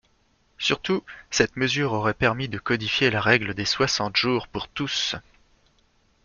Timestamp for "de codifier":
2.49-3.11